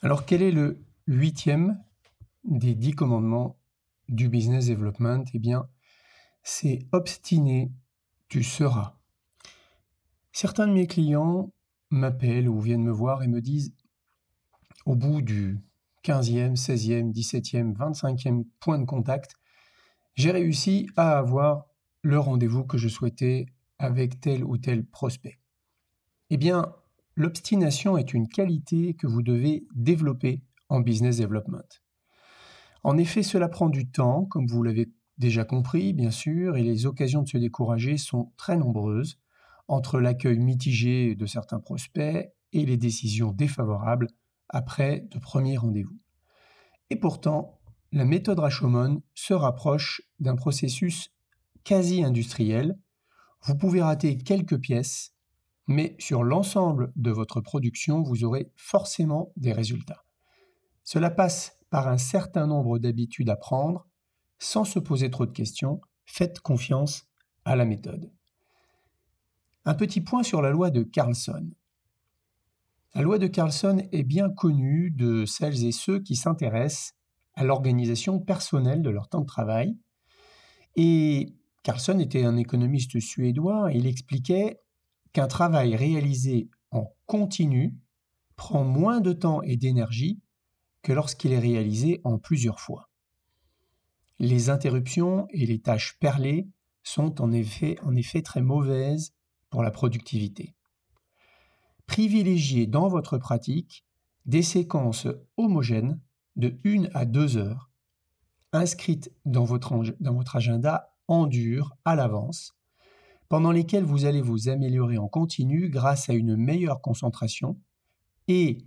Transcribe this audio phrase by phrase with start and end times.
[0.00, 1.82] Alors quel est le huitième
[2.44, 3.58] des dix commandements
[4.08, 5.24] du business development?
[5.34, 5.68] Eh bien,
[6.44, 7.72] c'est obstiné,
[8.28, 8.96] tu seras.
[10.30, 11.52] Certains de mes clients
[11.90, 13.74] m'appellent ou viennent me voir et me disent,
[14.86, 15.58] au bout du
[16.04, 19.32] 15e, 16e, 17e, 25e point de contact,
[20.14, 21.66] j'ai réussi à avoir
[22.02, 23.46] le rendez-vous que je souhaitais
[23.78, 25.40] avec tel ou tel prospect.
[26.30, 26.72] Eh bien,
[27.18, 31.82] l'obstination est une qualité que vous devez développer en business development.
[32.84, 36.86] En effet, cela prend du temps, comme vous l'avez déjà compris, bien sûr, et les
[36.86, 39.18] occasions de se décourager sont très nombreuses,
[39.66, 44.06] entre l'accueil mitigé de certains prospects et les décisions défavorables
[44.48, 45.98] après de premiers rendez-vous.
[46.88, 47.58] Et pourtant,
[47.90, 51.12] la méthode Rashomon se rapproche d'un processus
[51.64, 52.78] quasi industriel.
[53.42, 55.17] Vous pouvez rater quelques pièces,
[55.68, 60.04] mais sur l'ensemble de votre production, vous aurez forcément des résultats.
[60.82, 63.86] Cela passe par un certain nombre d'habitudes à prendre,
[64.38, 65.82] sans se poser trop de questions.
[66.06, 67.06] Faites confiance
[67.44, 68.10] à la méthode.
[69.66, 71.50] Un petit point sur la loi de Carlson.
[72.94, 76.94] La loi de Carlson est bien connue de celles et ceux qui s'intéressent
[77.34, 79.76] à l'organisation personnelle de leur temps de travail.
[80.76, 84.60] Et Carlson était un économiste suédois il expliquait
[85.12, 87.74] qu'un travail réalisé en continu
[88.36, 90.20] prend moins de temps et d'énergie
[90.82, 92.90] que lorsqu'il est réalisé en plusieurs fois.
[94.18, 96.48] Les interruptions et les tâches perlées
[96.82, 97.76] sont en effet,
[98.22, 99.12] très mauvaises
[99.50, 100.54] pour la productivité.
[101.86, 103.84] Privilégiez dans votre pratique
[104.26, 105.06] des séquences
[105.36, 106.00] homogènes
[106.36, 107.70] de 1 à 2 heures,
[108.52, 112.57] inscrites dans votre, dans votre agenda en dur à l'avance,
[113.28, 117.60] pendant lesquelles vous allez vous améliorer en continu grâce à une meilleure concentration
[118.26, 118.66] et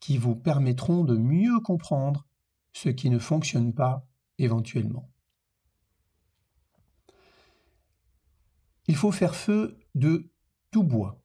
[0.00, 2.26] qui vous permettront de mieux comprendre
[2.72, 4.06] ce qui ne fonctionne pas
[4.38, 5.10] éventuellement.
[8.88, 10.30] Il faut faire feu de
[10.70, 11.22] tout bois.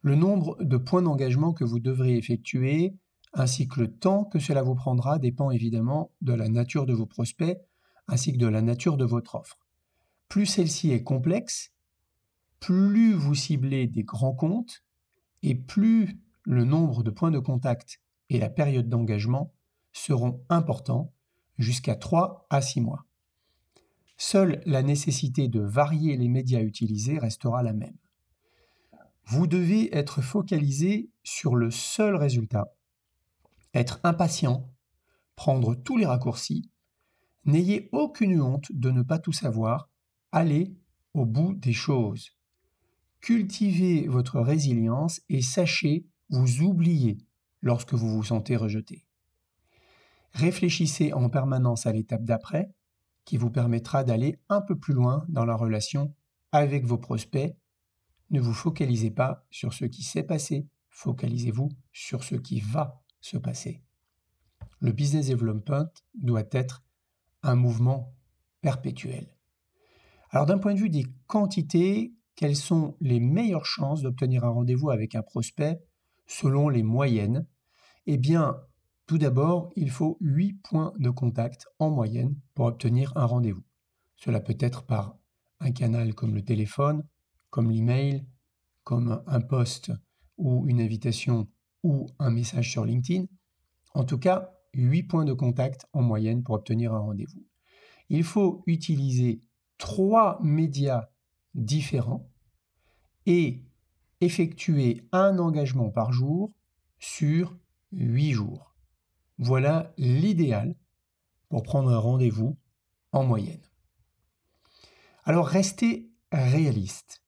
[0.00, 2.96] Le nombre de points d'engagement que vous devrez effectuer,
[3.32, 7.06] ainsi que le temps que cela vous prendra, dépend évidemment de la nature de vos
[7.06, 7.58] prospects,
[8.08, 9.61] ainsi que de la nature de votre offre.
[10.32, 11.74] Plus celle-ci est complexe,
[12.58, 14.82] plus vous ciblez des grands comptes,
[15.42, 18.00] et plus le nombre de points de contact
[18.30, 19.52] et la période d'engagement
[19.92, 21.12] seront importants,
[21.58, 23.04] jusqu'à 3 à 6 mois.
[24.16, 27.98] Seule la nécessité de varier les médias utilisés restera la même.
[29.26, 32.74] Vous devez être focalisé sur le seul résultat,
[33.74, 34.66] être impatient,
[35.36, 36.70] prendre tous les raccourcis,
[37.44, 39.91] n'ayez aucune honte de ne pas tout savoir,
[40.32, 40.74] allez
[41.14, 42.32] au bout des choses.
[43.20, 47.18] Cultivez votre résilience et sachez vous oublier
[47.60, 49.06] lorsque vous vous sentez rejeté.
[50.32, 52.74] Réfléchissez en permanence à l'étape d'après
[53.24, 56.14] qui vous permettra d'aller un peu plus loin dans la relation
[56.50, 57.54] avec vos prospects.
[58.30, 63.36] Ne vous focalisez pas sur ce qui s'est passé, focalisez-vous sur ce qui va se
[63.36, 63.84] passer.
[64.80, 66.82] Le business development doit être
[67.42, 68.14] un mouvement
[68.62, 69.28] perpétuel.
[70.34, 74.88] Alors d'un point de vue des quantités, quelles sont les meilleures chances d'obtenir un rendez-vous
[74.88, 75.78] avec un prospect
[76.26, 77.46] selon les moyennes?
[78.06, 78.56] Eh bien,
[79.06, 83.62] tout d'abord, il faut 8 points de contact en moyenne pour obtenir un rendez-vous.
[84.16, 85.18] Cela peut être par
[85.60, 87.06] un canal comme le téléphone,
[87.50, 88.24] comme l'email,
[88.84, 89.92] comme un post
[90.38, 91.46] ou une invitation
[91.82, 93.26] ou un message sur LinkedIn.
[93.92, 97.46] En tout cas, 8 points de contact en moyenne pour obtenir un rendez-vous.
[98.08, 99.42] Il faut utiliser
[99.82, 101.08] trois médias
[101.56, 102.30] différents
[103.26, 103.64] et
[104.20, 106.54] effectuer un engagement par jour
[107.00, 107.58] sur
[107.90, 108.76] 8 jours.
[109.38, 110.76] Voilà l'idéal
[111.48, 112.56] pour prendre un rendez-vous
[113.10, 113.60] en moyenne.
[115.24, 117.24] Alors restez réaliste.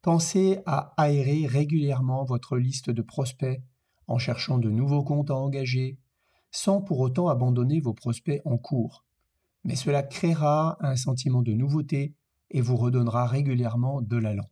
[0.00, 3.60] Pensez à aérer régulièrement votre liste de prospects
[4.06, 5.98] en cherchant de nouveaux comptes à engager,
[6.52, 9.05] sans pour autant abandonner vos prospects en cours.
[9.66, 12.14] Mais cela créera un sentiment de nouveauté
[12.50, 14.50] et vous redonnera régulièrement de l'allant.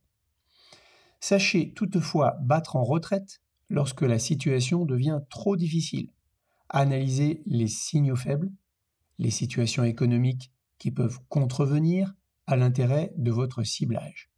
[1.21, 3.41] Sachez toutefois battre en retraite
[3.71, 6.11] lorsque la situation devient trop difficile
[6.69, 8.51] analyser les signaux faibles,
[9.19, 12.15] les situations économiques qui peuvent contrevenir
[12.47, 14.31] à l'intérêt de votre ciblage.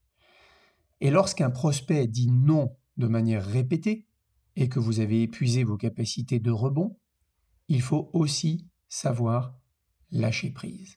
[1.00, 4.06] Et lorsqu'un prospect dit non de manière répétée
[4.54, 6.98] et que vous avez épuisé vos capacités de rebond,
[7.68, 9.58] il faut aussi savoir
[10.10, 10.96] lâcher prise.